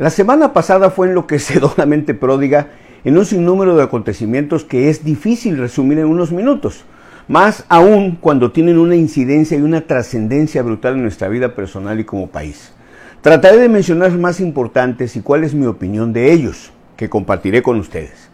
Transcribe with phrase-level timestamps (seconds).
[0.00, 2.68] La semana pasada fue enloquecedoramente pródiga
[3.04, 6.86] en un sinnúmero de acontecimientos que es difícil resumir en unos minutos,
[7.28, 12.04] más aún cuando tienen una incidencia y una trascendencia brutal en nuestra vida personal y
[12.04, 12.72] como país.
[13.20, 17.78] Trataré de mencionar más importantes y cuál es mi opinión de ellos, que compartiré con
[17.78, 18.30] ustedes.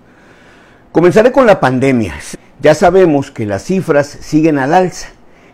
[0.93, 2.15] Comenzaré con la pandemia.
[2.61, 5.09] Ya sabemos que las cifras siguen al alza,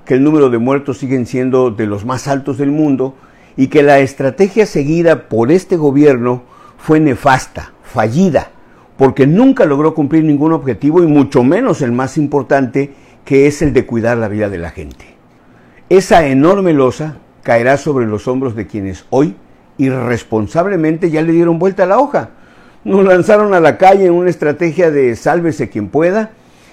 [0.04, 3.14] que el número de muertos siguen siendo de los más altos del mundo
[3.56, 6.42] y que la estrategia seguida por este gobierno
[6.78, 8.50] fue nefasta, fallida,
[8.96, 12.92] porque nunca logró cumplir ningún objetivo y mucho menos el más importante,
[13.24, 15.04] que es el de cuidar la vida de la gente.
[15.88, 19.36] Esa enorme losa caerá sobre los hombros de quienes hoy
[19.78, 22.30] irresponsablemente ya le dieron vuelta a la hoja.
[22.84, 26.30] Nos lanzaron a la calle en una estrategia de sálvese quien pueda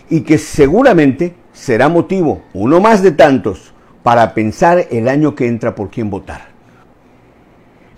[0.10, 5.76] y que seguramente será motivo, uno más de tantos, para pensar el año que entra
[5.76, 6.59] por quién votar.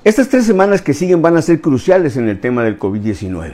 [0.04, 3.54] Estas tres semanas que siguen van a ser cruciales en el tema del COVID-19.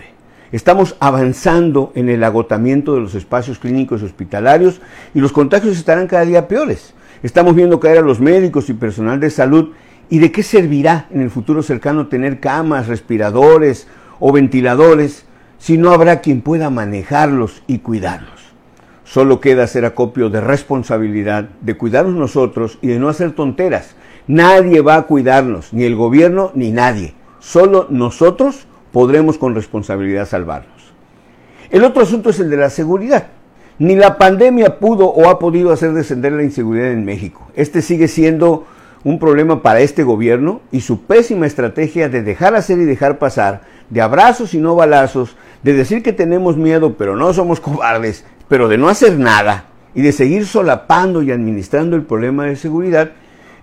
[0.53, 4.79] Estamos avanzando en el agotamiento de los espacios clínicos y hospitalarios
[5.13, 6.93] y los contagios estarán cada día peores.
[7.21, 9.73] Estamos viendo caer a los médicos y personal de salud
[10.09, 13.89] y de qué servirá en el futuro cercano tener camas, respiradores
[14.21, 15.25] o ventiladores
[15.57, 18.53] si no habrá quien pueda manejarlos y cuidarlos.
[19.03, 23.97] Solo queda hacer acopio de responsabilidad, de cuidarnos nosotros y de no hacer tonteras.
[24.27, 27.13] Nadie va a cuidarnos, ni el gobierno ni nadie.
[27.39, 30.93] Solo nosotros podremos con responsabilidad salvarnos.
[31.69, 33.27] El otro asunto es el de la seguridad.
[33.79, 37.47] Ni la pandemia pudo o ha podido hacer descender la inseguridad en México.
[37.55, 38.65] Este sigue siendo
[39.03, 43.61] un problema para este gobierno y su pésima estrategia de dejar hacer y dejar pasar,
[43.89, 48.67] de abrazos y no balazos, de decir que tenemos miedo pero no somos cobardes, pero
[48.67, 53.11] de no hacer nada y de seguir solapando y administrando el problema de seguridad,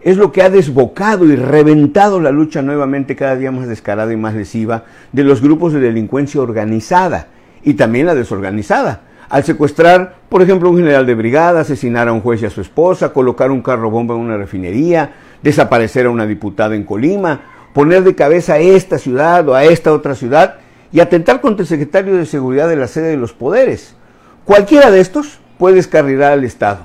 [0.05, 4.19] es lo que ha desbocado y reventado la lucha nuevamente cada día más descarada y
[4.19, 7.29] más lesiva de los grupos de delincuencia organizada
[7.63, 9.01] y también la desorganizada.
[9.31, 12.61] Al secuestrar, por ejemplo, un general de brigada, asesinar a un juez y a su
[12.61, 17.41] esposa, colocar un carro bomba en una refinería, desaparecer a una diputada en Colima,
[17.73, 20.57] poner de cabeza a esta ciudad o a esta otra ciudad
[20.93, 23.97] y atentar contra el secretario de Seguridad de la sede de los poderes.
[24.45, 26.81] Cualquiera de estos puede descarrilar al Estado,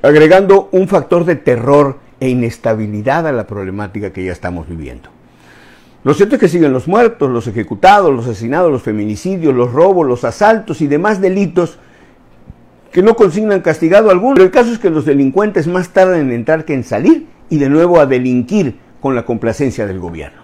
[0.00, 5.08] agregando un factor de terror e inestabilidad a la problemática que ya estamos viviendo.
[6.04, 10.06] Lo cierto es que siguen los muertos, los ejecutados, los asesinados, los feminicidios, los robos,
[10.06, 11.80] los asaltos y demás delitos
[12.92, 14.34] que no consignan castigado alguno.
[14.34, 17.58] Pero el caso es que los delincuentes más tardan en entrar que en salir y
[17.58, 20.42] de nuevo a delinquir con la complacencia del gobierno.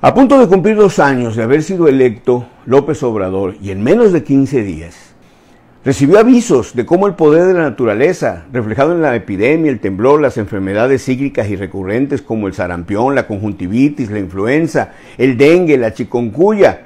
[0.00, 4.12] A punto de cumplir dos años de haber sido electo López Obrador y en menos
[4.12, 5.05] de 15 días,
[5.86, 10.20] recibió avisos de cómo el poder de la naturaleza, reflejado en la epidemia, el temblor,
[10.20, 15.94] las enfermedades cíclicas y recurrentes como el sarampión, la conjuntivitis, la influenza, el dengue, la
[15.94, 16.80] chikungunya,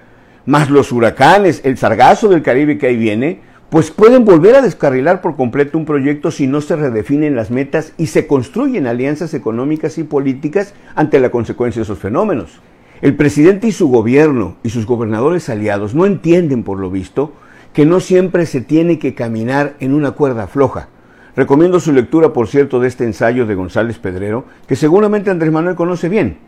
[0.45, 3.41] más los huracanes, el sargazo del Caribe que ahí viene,
[3.71, 7.95] pues pueden volver a descarrilar por completo un proyecto si no se redefinen las metas
[7.97, 12.61] y se construyen alianzas económicas y políticas ante la consecuencia de esos fenómenos.
[13.01, 17.33] El presidente y su gobierno y sus gobernadores aliados no entienden, por lo visto,
[17.73, 20.89] que no siempre se tiene que caminar en una cuerda floja.
[21.37, 25.77] Recomiendo su lectura, por cierto, de este ensayo de González Pedrero, que seguramente Andrés Manuel
[25.77, 26.39] conoce bien,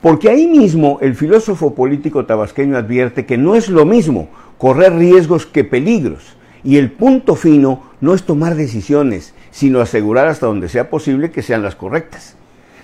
[0.00, 4.28] porque ahí mismo el filósofo político tabasqueño advierte que no es lo mismo
[4.58, 10.46] correr riesgos que peligros, y el punto fino no es tomar decisiones, sino asegurar hasta
[10.46, 12.36] donde sea posible que sean las correctas.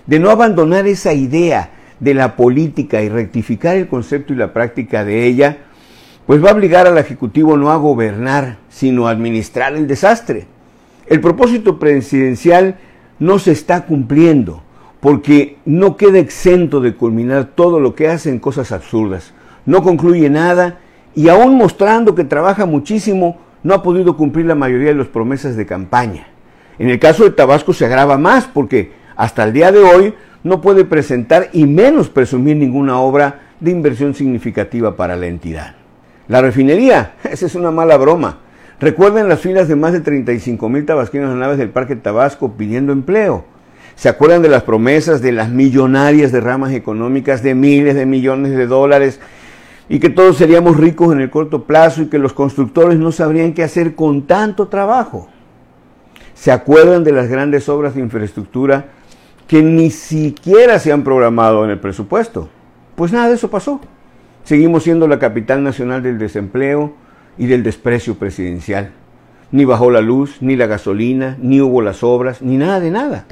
[0.07, 1.71] De no abandonar esa idea
[2.01, 5.59] de la política y rectificar el concepto y la práctica de ella,
[6.29, 10.45] pues va a obligar al Ejecutivo no a gobernar, sino a administrar el desastre.
[11.07, 12.77] El propósito presidencial
[13.19, 14.63] no se está cumpliendo,
[15.01, 19.33] porque no queda exento de culminar todo lo que hace en cosas absurdas.
[19.65, 20.81] No concluye nada
[21.15, 25.57] y aún mostrando que trabaja muchísimo, no ha podido cumplir la mayoría de las promesas
[25.57, 26.27] de campaña.
[26.79, 30.13] En el caso de Tabasco se agrava más porque hasta el día de hoy
[30.45, 35.78] no puede presentar y menos presumir ninguna obra de inversión significativa para la entidad.
[36.29, 38.39] La refinería, esa es una mala broma.
[38.81, 42.93] Recuerden las filas de más de 35 mil tabasqueños en naves del Parque Tabasco pidiendo
[42.93, 43.45] empleo.
[43.97, 48.69] ¿Se acuerdan de las promesas de las millonarias derramas económicas de miles de millones de
[48.69, 49.19] dólares
[49.89, 53.55] y que todos seríamos ricos en el corto plazo y que los constructores no sabrían
[53.55, 55.29] qué hacer con tanto trabajo?
[56.35, 58.87] ¿Se acuerdan de las grandes obras de infraestructura
[59.49, 62.49] que ni siquiera se han programado en el presupuesto.
[62.95, 63.81] Pues nada de eso pasó.
[64.49, 66.95] Seguimos siendo la capital nacional del desempleo
[67.37, 68.93] y del desprecio presidencial.
[69.53, 73.27] Ni bajó la luz, ni la gasolina, ni hubo las obras, ni nada de nada.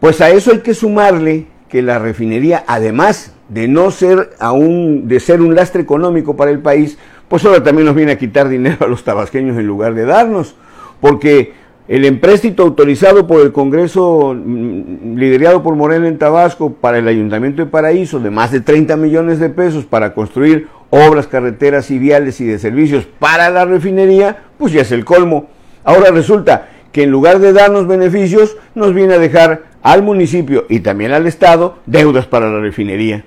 [0.00, 5.20] Pues a eso hay que sumarle que la refinería, además de no ser aún, de
[5.20, 6.96] ser un lastre económico para el país,
[7.28, 10.56] pues ahora también nos viene a quitar dinero a los tabasqueños en lugar de darnos,
[11.02, 11.52] porque
[11.86, 17.62] el empréstito autorizado por el Congreso mm, liderado por Morena en Tabasco para el Ayuntamiento
[17.62, 22.40] de Paraíso de más de 30 millones de pesos para construir obras, carreteras y viales
[22.40, 25.48] y de servicios para la refinería, pues ya es el colmo.
[25.82, 30.80] Ahora resulta que en lugar de darnos beneficios, nos viene a dejar al municipio y
[30.80, 33.24] también al Estado deudas para la refinería.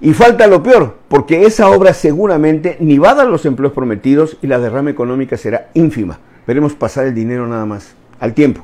[0.00, 4.38] Y falta lo peor, porque esa obra seguramente ni va a dar los empleos prometidos
[4.42, 6.18] y la derrama económica será ínfima.
[6.46, 8.62] Veremos pasar el dinero nada más, al tiempo.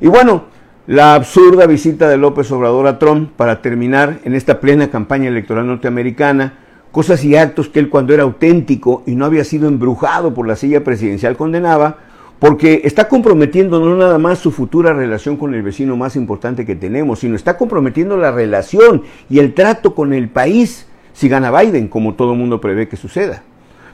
[0.00, 0.44] Y bueno,
[0.86, 5.66] la absurda visita de López Obrador a Trump para terminar en esta plena campaña electoral
[5.66, 6.54] norteamericana,
[6.90, 10.56] cosas y actos que él cuando era auténtico y no había sido embrujado por la
[10.56, 11.98] silla presidencial condenaba,
[12.40, 16.74] porque está comprometiendo no nada más su futura relación con el vecino más importante que
[16.74, 21.88] tenemos, sino está comprometiendo la relación y el trato con el país si gana Biden,
[21.88, 23.42] como todo mundo prevé que suceda.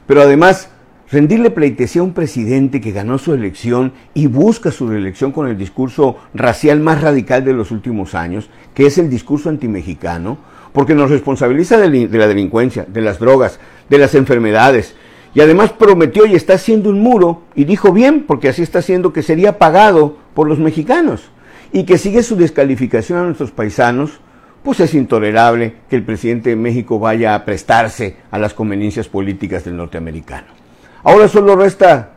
[0.07, 0.71] Pero además,
[1.11, 5.57] rendirle pleitesía a un presidente que ganó su elección y busca su reelección con el
[5.57, 10.39] discurso racial más radical de los últimos años, que es el discurso antimexicano,
[10.73, 14.95] porque nos responsabiliza de la delincuencia, de las drogas, de las enfermedades,
[15.35, 19.13] y además prometió y está haciendo un muro, y dijo bien, porque así está haciendo
[19.13, 21.31] que sería pagado por los mexicanos,
[21.73, 24.21] y que sigue su descalificación a nuestros paisanos,
[24.63, 29.65] pues es intolerable que el presidente de México vaya a prestarse a las conveniencias políticas
[29.65, 30.66] del norteamericano.
[31.09, 32.09] Ahora solo resta,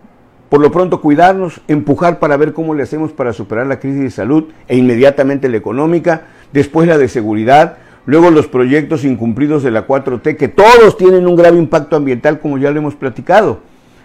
[0.49, 4.09] por lo pronto, cuidarnos, empujar para ver cómo le hacemos para superar la crisis de
[4.09, 7.77] salud e inmediatamente la económica, después la de seguridad,
[8.07, 12.57] luego los proyectos incumplidos de la 4T, que todos tienen un grave impacto ambiental, como
[12.57, 13.59] ya lo hemos platicado,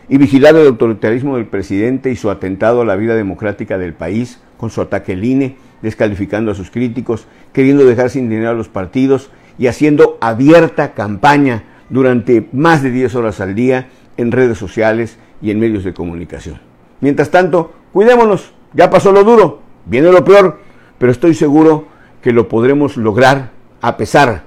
[0.06, 4.38] y vigilar el autoritarismo del presidente y su atentado a la vida democrática del país,
[4.58, 8.68] con su ataque al INE, descalificando a sus críticos, queriendo dejar sin dinero a los
[8.68, 15.18] partidos y haciendo abierta campaña durante más de 10 horas al día en redes sociales
[15.42, 16.60] y en medios de comunicación.
[17.00, 20.60] Mientras tanto, cuidémonos, ya pasó lo duro, viene lo peor,
[20.98, 21.86] pero estoy seguro
[22.22, 23.50] que lo podremos lograr
[23.80, 24.44] a pesar,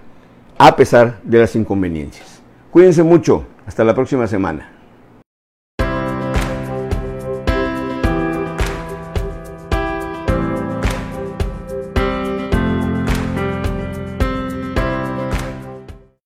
[0.57, 2.41] a pesar de las inconveniencias.
[2.71, 4.76] Cuídense mucho, hasta la próxima semana.